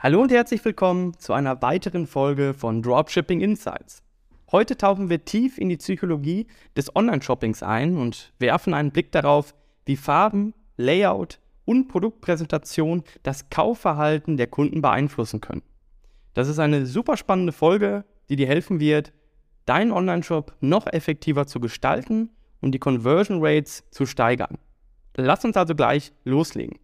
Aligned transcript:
Hallo 0.00 0.22
und 0.22 0.30
herzlich 0.30 0.64
willkommen 0.64 1.18
zu 1.18 1.32
einer 1.32 1.60
weiteren 1.60 2.06
Folge 2.06 2.54
von 2.54 2.82
Dropshipping 2.82 3.40
Insights. 3.40 4.04
Heute 4.52 4.76
tauchen 4.76 5.10
wir 5.10 5.24
tief 5.24 5.58
in 5.58 5.70
die 5.70 5.76
Psychologie 5.76 6.46
des 6.76 6.94
Online-Shoppings 6.94 7.64
ein 7.64 7.96
und 7.96 8.32
werfen 8.38 8.74
einen 8.74 8.92
Blick 8.92 9.10
darauf, 9.10 9.56
wie 9.86 9.96
Farben, 9.96 10.54
Layout 10.76 11.40
und 11.64 11.88
Produktpräsentation 11.88 13.02
das 13.24 13.50
Kaufverhalten 13.50 14.36
der 14.36 14.46
Kunden 14.46 14.82
beeinflussen 14.82 15.40
können. 15.40 15.62
Das 16.32 16.46
ist 16.46 16.60
eine 16.60 16.86
super 16.86 17.16
spannende 17.16 17.52
Folge, 17.52 18.04
die 18.28 18.36
dir 18.36 18.46
helfen 18.46 18.78
wird, 18.78 19.12
deinen 19.66 19.90
Online-Shop 19.90 20.54
noch 20.60 20.86
effektiver 20.86 21.48
zu 21.48 21.58
gestalten 21.58 22.30
und 22.60 22.70
die 22.70 22.78
Conversion 22.78 23.44
Rates 23.44 23.82
zu 23.90 24.06
steigern. 24.06 24.58
Lass 25.16 25.44
uns 25.44 25.56
also 25.56 25.74
gleich 25.74 26.12
loslegen. 26.22 26.78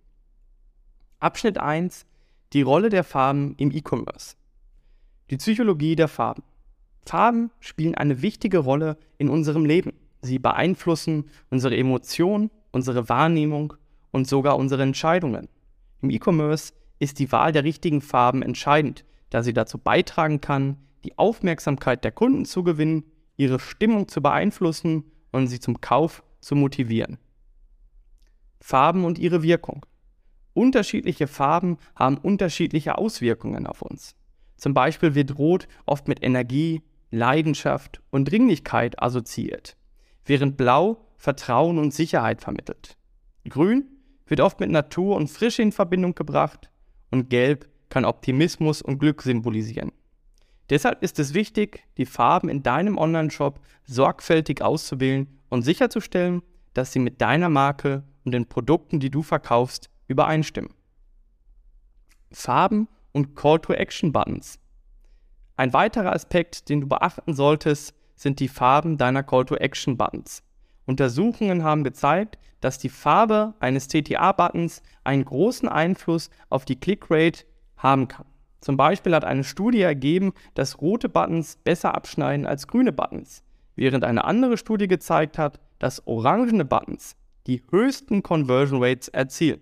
Abschnitt 1.21 1.59
1 1.59 2.07
die 2.53 2.63
Rolle 2.63 2.89
der 2.89 3.05
Farben 3.05 3.55
im 3.57 3.71
E-Commerce. 3.71 4.37
Die 5.31 5.37
Psychologie 5.37 5.97
der 5.97 6.09
Farben. 6.09 6.43
Farben 7.07 7.51
spielen 7.61 7.95
eine 7.95 8.23
wichtige 8.23 8.59
Rolle 8.59 8.97
in 9.19 9.29
unserem 9.29 9.65
Leben. 9.65 9.93
Sie 10.23 10.39
beeinflussen 10.39 11.31
unsere 11.51 11.77
Emotionen, 11.77 12.51
unsere 12.73 13.09
Wahrnehmung 13.09 13.75
und 14.11 14.27
sogar 14.27 14.57
unsere 14.57 14.83
Entscheidungen. 14.83 15.49
Im 16.01 16.11
E-Commerce 16.11 16.73
ist 16.99 17.19
die 17.19 17.31
Wahl 17.33 17.53
der 17.53 17.65
richtigen 17.65 18.01
Farben 18.01 18.43
entscheidend, 18.43 19.05
da 19.31 19.43
sie 19.43 19.53
dazu 19.53 19.79
beitragen 19.79 20.41
kann, 20.41 20.77
die 21.05 21.19
Aufmerksamkeit 21.19 22.05
der 22.05 22.13
Kunden 22.13 22.45
zu 22.45 22.63
gewinnen, 22.63 23.05
ihre 23.37 23.59
Stimmung 23.59 24.09
zu 24.09 24.23
beeinflussen 24.23 25.05
und 25.33 25.49
sie 25.49 25.61
zum 25.61 25.81
Kauf 25.81 26.23
zu 26.41 26.55
motivieren. 26.55 27.19
Farben 28.61 29.05
und 29.05 29.19
ihre 29.19 29.43
Wirkung. 29.43 29.85
Unterschiedliche 30.55 31.27
Farben 31.27 31.79
haben 31.95 32.17
unterschiedliche 32.17 32.97
Auswirkungen 32.97 33.67
auf 33.67 33.83
uns. 33.83 34.15
Zum 34.57 34.73
Beispiel 34.73 35.15
wird 35.15 35.37
Rot 35.37 35.69
oft 35.85 36.09
mit 36.09 36.23
Energie, 36.23 36.83
Leidenschaft 37.11 38.01
und 38.11 38.31
Dringlichkeit 38.31 39.03
assoziiert, 39.03 39.77
während 40.25 40.57
Blau 40.57 41.05
Vertrauen 41.17 41.79
und 41.79 41.95
Sicherheit 41.95 42.41
vermittelt. 42.41 42.97
Grün 43.49 43.85
wird 44.27 44.41
oft 44.41 44.61
mit 44.61 44.71
Natur 44.71 45.17
und 45.17 45.29
Frische 45.29 45.63
in 45.63 45.73
Verbindung 45.73 46.15
gebracht 46.15 46.71
und 47.11 47.31
Gelb 47.31 47.69
kann 47.89 48.05
Optimismus 48.05 48.83
und 48.83 48.99
Glück 48.99 49.23
symbolisieren. 49.23 49.93
Deshalb 50.71 51.03
ist 51.03 51.19
es 51.19 51.35
wichtig, 51.35 51.85
die 51.99 52.07
Farben 52.07 52.49
in 52.49 52.63
deinem 52.63 52.99
Online-Shop 52.99 53.61
sorgfältig 53.85 54.63
auszuwählen 54.63 55.29
und 55.51 55.63
sicherzustellen, 55.63 56.43
dass 56.73 56.93
sie 56.93 56.99
mit 56.99 57.21
deiner 57.21 57.51
Marke 57.51 58.03
und 58.25 58.33
den 58.33 58.47
Produkten, 58.47 58.99
die 58.99 59.11
du 59.11 59.23
verkaufst, 59.23 59.91
übereinstimmen. 60.09 60.75
Farben 62.33 62.89
und 63.13 63.37
Call-to-Action-Buttons. 63.37 64.59
Ein 65.57 65.73
weiterer 65.73 66.13
Aspekt, 66.13 66.69
den 66.69 66.81
du 66.81 66.89
beachten 66.89 67.35
solltest, 67.35 67.95
sind 68.17 68.41
die 68.41 68.49
Farben 68.49 68.99
deiner 68.99 69.23
Call-to-Action-Buttons. 69.23 70.43
Untersuchungen 70.87 71.63
haben 71.63 71.85
gezeigt, 71.85 72.39
dass 72.61 72.79
die 72.79 72.89
Farbe 72.89 73.55
eines 73.61 73.89
TTA-Buttons 73.89 74.83
einen 75.05 75.25
großen 75.25 75.69
Einfluss 75.69 76.31
auf 76.51 76.65
die 76.65 76.79
Click-Rate 76.79 77.45
haben 77.77 78.09
kann. 78.09 78.27
Zum 78.61 78.77
Beispiel 78.77 79.15
hat 79.15 79.25
eine 79.25 79.45
Studie 79.45 79.83
ergeben, 79.83 80.33
dass 80.55 80.81
rote 80.81 81.09
Buttons 81.09 81.57
besser 81.57 81.95
abschneiden 81.95 82.47
als 82.47 82.67
grüne 82.67 82.93
Buttons, 82.93 83.43
während 83.77 84.05
eine 84.05 84.25
andere 84.25 84.57
Studie 84.57 84.89
gezeigt 84.89 85.37
hat, 85.39 85.61
dass 85.79 86.07
orangene 86.07 86.65
Buttons 86.65 87.17
die 87.47 87.63
höchsten 87.71 88.23
Conversion 88.23 88.83
Rates 88.83 89.09
erzielen. 89.09 89.61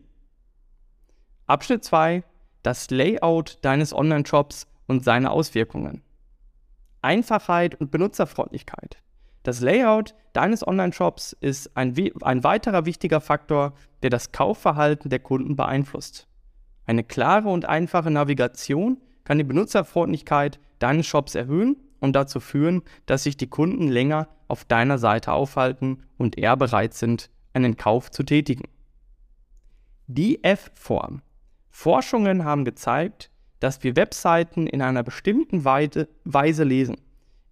Abschnitt 1.52 1.84
2. 1.84 2.24
Das 2.62 2.88
Layout 2.88 3.58
deines 3.60 3.92
Online-Shops 3.92 4.66
und 4.86 5.04
seine 5.04 5.30
Auswirkungen. 5.30 6.00
Einfachheit 7.02 7.74
und 7.74 7.90
Benutzerfreundlichkeit. 7.90 9.02
Das 9.42 9.60
Layout 9.60 10.14
deines 10.32 10.66
Online-Shops 10.66 11.36
ist 11.38 11.76
ein, 11.76 11.94
ein, 12.22 12.42
weiterer 12.42 12.86
wichtiger 12.86 13.20
Faktor, 13.20 13.74
der 14.02 14.08
das 14.08 14.32
Kaufverhalten 14.32 15.10
der 15.10 15.18
Kunden 15.18 15.54
beeinflusst. 15.54 16.26
Eine 16.86 17.04
klare 17.04 17.50
und 17.50 17.66
einfache 17.66 18.10
Navigation 18.10 18.96
kann 19.24 19.36
die 19.36 19.44
Benutzerfreundlichkeit 19.44 20.58
deines 20.78 21.06
Shops 21.06 21.34
erhöhen 21.34 21.76
und 22.00 22.14
dazu 22.16 22.40
führen, 22.40 22.80
dass 23.04 23.24
sich 23.24 23.36
die 23.36 23.50
Kunden 23.50 23.88
länger 23.88 24.26
auf 24.48 24.64
deiner 24.64 24.96
Seite 24.96 25.32
aufhalten 25.32 26.02
und 26.16 26.38
eher 26.38 26.56
bereit 26.56 26.94
sind, 26.94 27.28
einen 27.52 27.76
Kauf 27.76 28.10
zu 28.10 28.22
tätigen. 28.22 28.68
Die 30.06 30.42
F-Form 30.42 31.20
Forschungen 31.72 32.44
haben 32.44 32.64
gezeigt, 32.64 33.30
dass 33.58 33.82
wir 33.82 33.96
Webseiten 33.96 34.66
in 34.66 34.82
einer 34.82 35.02
bestimmten 35.02 35.64
Weise 35.64 36.64
lesen, 36.64 36.96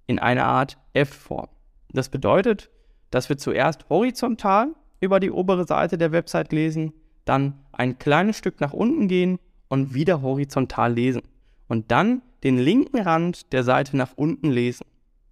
in 0.07 0.19
einer 0.19 0.45
Art 0.45 0.79
F-Form. 0.93 1.49
Das 1.93 2.09
bedeutet, 2.11 2.71
dass 3.11 3.29
wir 3.29 3.39
zuerst 3.39 3.89
horizontal 3.89 4.75
über 5.01 5.19
die 5.19 5.31
obere 5.31 5.67
Seite 5.67 5.99
der 5.99 6.13
Website 6.13 6.53
lesen, 6.53 6.93
dann 7.25 7.59
ein 7.73 7.99
kleines 7.99 8.37
Stück 8.37 8.61
nach 8.61 8.73
unten 8.73 9.09
gehen 9.09 9.39
und 9.69 9.95
wieder 9.95 10.23
horizontal 10.23 10.93
lesen 10.93 11.23
und 11.67 11.91
dann 11.91 12.23
den 12.45 12.59
linken 12.59 13.01
Rand 13.01 13.53
der 13.53 13.65
Seite 13.65 13.97
nach 13.97 14.13
unten 14.17 14.51
lesen. 14.51 14.85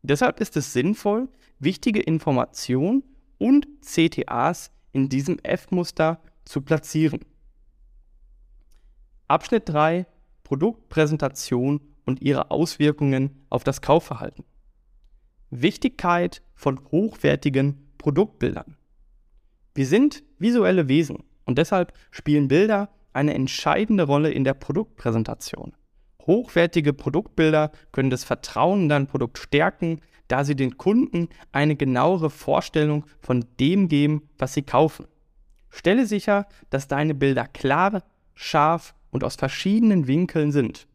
Deshalb 0.03 0.41
ist 0.41 0.57
es 0.57 0.73
sinnvoll, 0.73 1.29
wichtige 1.59 2.01
Informationen 2.01 3.03
und 3.37 3.69
CTAs 3.83 4.71
in 4.93 5.09
diesem 5.09 5.39
F-Muster 5.43 6.21
zu 6.45 6.63
platzieren. 6.63 7.21
Abschnitt 9.29 9.69
3 9.69 10.07
Produktpräsentation 10.43 11.83
und 12.07 12.23
ihre 12.23 12.51
Auswirkungen 12.51 13.45
auf 13.51 13.63
das 13.63 13.83
Kaufverhalten. 13.83 14.45
Wichtigkeit 15.51 16.41
von 16.55 16.81
hochwertigen 16.91 17.93
Produktbildern. 17.99 18.79
Wir 19.75 19.87
sind 19.87 20.25
visuelle 20.39 20.89
Wesen 20.89 21.25
und 21.45 21.59
deshalb 21.59 21.93
spielen 22.11 22.49
Bilder 22.49 22.89
eine 23.13 23.35
entscheidende 23.35 24.05
Rolle 24.05 24.31
in 24.31 24.45
der 24.45 24.55
Produktpräsentation. 24.55 25.75
Hochwertige 26.27 26.95
Produktbilder 26.95 27.71
können 27.93 28.09
das 28.09 28.25
Vertrauen 28.25 28.85
in 28.85 28.89
dein 28.89 29.07
Produkt 29.09 29.37
stärken, 29.37 30.01
da 30.29 30.43
sie 30.43 30.57
den 30.57 30.79
Kunden 30.79 31.29
eine 31.53 31.77
genauere 31.77 32.31
Vorstellung 32.31 33.05
von 33.21 33.45
dem 33.61 33.89
geben, 33.89 34.31
was 34.39 34.55
sie 34.55 34.63
kaufen. 34.63 35.07
Stelle 35.69 36.07
sicher, 36.07 36.47
dass 36.71 36.89
deine 36.89 37.15
Bilder 37.15 37.47
klar, 37.47 38.03
scharf 38.35 38.95
und 39.19 39.25
aus 39.25 39.35
verschiedenen 39.35 40.07
Winkeln 40.07 40.53
sind. 40.53 40.87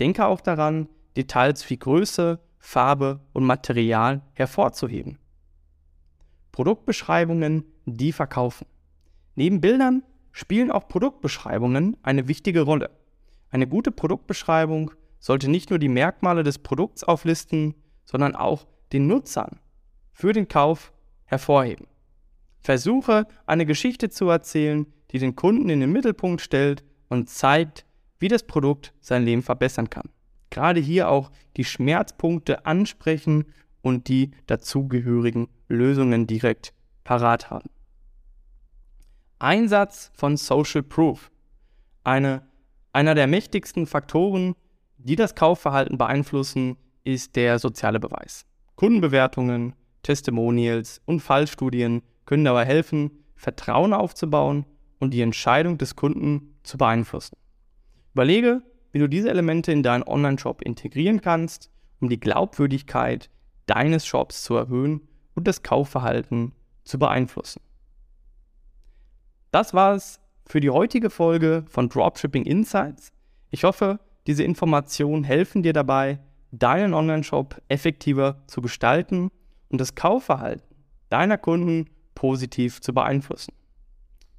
Denke 0.00 0.24
auch 0.24 0.40
daran, 0.40 0.88
Details 1.18 1.68
wie 1.68 1.78
Größe, 1.78 2.40
Farbe 2.58 3.20
und 3.34 3.44
Material 3.44 4.22
hervorzuheben. 4.32 5.18
Produktbeschreibungen, 6.50 7.64
die 7.84 8.12
verkaufen. 8.12 8.66
Neben 9.34 9.60
Bildern 9.60 10.02
spielen 10.32 10.70
auch 10.70 10.88
Produktbeschreibungen 10.88 11.98
eine 12.02 12.26
wichtige 12.26 12.62
Rolle. 12.62 12.88
Eine 13.50 13.66
gute 13.66 13.92
Produktbeschreibung 13.92 14.92
sollte 15.18 15.50
nicht 15.50 15.68
nur 15.68 15.78
die 15.78 15.90
Merkmale 15.90 16.42
des 16.42 16.58
Produkts 16.58 17.04
auflisten, 17.04 17.74
sondern 18.06 18.34
auch 18.34 18.66
den 18.94 19.08
Nutzern 19.08 19.60
für 20.10 20.32
den 20.32 20.48
Kauf 20.48 20.90
hervorheben. 21.26 21.86
Versuche 22.60 23.26
eine 23.44 23.66
Geschichte 23.66 24.08
zu 24.08 24.26
erzählen, 24.30 24.86
die 25.10 25.18
den 25.18 25.36
Kunden 25.36 25.68
in 25.68 25.80
den 25.80 25.92
Mittelpunkt 25.92 26.40
stellt 26.40 26.82
und 27.08 27.28
zeigt, 27.28 27.84
wie 28.18 28.28
das 28.28 28.42
Produkt 28.42 28.92
sein 29.00 29.24
Leben 29.24 29.42
verbessern 29.42 29.90
kann. 29.90 30.10
Gerade 30.50 30.80
hier 30.80 31.08
auch 31.08 31.30
die 31.56 31.64
Schmerzpunkte 31.64 32.66
ansprechen 32.66 33.46
und 33.82 34.08
die 34.08 34.30
dazugehörigen 34.46 35.48
Lösungen 35.68 36.26
direkt 36.26 36.72
parat 37.04 37.50
haben. 37.50 37.70
Einsatz 39.38 40.10
von 40.14 40.36
Social 40.36 40.82
Proof. 40.82 41.30
Eine, 42.04 42.42
einer 42.92 43.14
der 43.14 43.26
mächtigsten 43.26 43.86
Faktoren, 43.86 44.54
die 44.96 45.16
das 45.16 45.34
Kaufverhalten 45.34 45.98
beeinflussen, 45.98 46.76
ist 47.04 47.36
der 47.36 47.58
soziale 47.58 48.00
Beweis. 48.00 48.46
Kundenbewertungen, 48.76 49.74
Testimonials 50.02 51.00
und 51.04 51.20
Fallstudien 51.20 52.02
können 52.24 52.44
dabei 52.44 52.64
helfen, 52.64 53.10
Vertrauen 53.36 53.92
aufzubauen 53.92 54.64
und 54.98 55.12
die 55.12 55.20
Entscheidung 55.20 55.78
des 55.78 55.96
Kunden 55.96 56.54
zu 56.62 56.78
beeinflussen. 56.78 57.36
Überlege, 58.14 58.62
wie 58.92 58.98
du 58.98 59.08
diese 59.08 59.30
Elemente 59.30 59.72
in 59.72 59.82
deinen 59.82 60.02
Online-Shop 60.02 60.62
integrieren 60.62 61.20
kannst, 61.20 61.70
um 62.00 62.08
die 62.08 62.20
Glaubwürdigkeit 62.20 63.30
deines 63.66 64.06
Shops 64.06 64.42
zu 64.42 64.54
erhöhen 64.54 65.02
und 65.34 65.46
das 65.46 65.62
Kaufverhalten 65.62 66.52
zu 66.84 66.98
beeinflussen. 66.98 67.60
Das 69.50 69.74
war 69.74 69.94
es 69.94 70.20
für 70.46 70.60
die 70.60 70.70
heutige 70.70 71.10
Folge 71.10 71.64
von 71.68 71.88
Dropshipping 71.88 72.44
Insights. 72.44 73.12
Ich 73.50 73.64
hoffe, 73.64 74.00
diese 74.26 74.44
Informationen 74.44 75.24
helfen 75.24 75.62
dir 75.62 75.72
dabei, 75.72 76.20
deinen 76.52 76.94
Online-Shop 76.94 77.60
effektiver 77.68 78.42
zu 78.46 78.62
gestalten 78.62 79.30
und 79.68 79.80
das 79.80 79.94
Kaufverhalten 79.94 80.76
deiner 81.08 81.38
Kunden 81.38 81.88
positiv 82.14 82.80
zu 82.80 82.92
beeinflussen. 82.92 83.52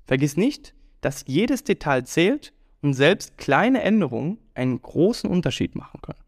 Vergiss 0.07 0.38
nicht, 0.38 0.74
dass 1.01 1.25
jedes 1.27 1.63
Detail 1.63 2.06
zählt 2.06 2.54
und 2.81 2.94
selbst 2.94 3.38
kleine 3.38 3.81
Änderungen 3.81 4.39
einen 4.56 4.81
großen 4.81 5.30
Unterschied 5.30 5.75
machen 5.75 6.01
können. 6.01 6.24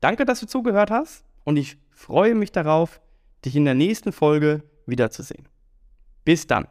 Danke, 0.00 0.24
dass 0.24 0.40
du 0.40 0.46
zugehört 0.46 0.90
hast 0.90 1.24
und 1.44 1.56
ich 1.56 1.76
freue 1.90 2.34
mich 2.34 2.52
darauf, 2.52 3.00
dich 3.44 3.56
in 3.56 3.64
der 3.64 3.74
nächsten 3.74 4.12
Folge 4.12 4.62
wiederzusehen. 4.86 5.48
Bis 6.24 6.46
dann. 6.46 6.66